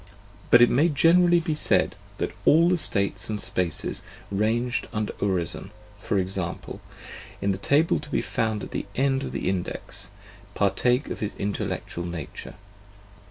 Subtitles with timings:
[0.49, 5.69] But it may generally be said that all the States and Spaces ranged under Urizen,
[5.99, 6.81] for example,
[7.39, 10.09] in the table to be found at the end of the Index,
[10.55, 12.55] par take of his intellectual nature.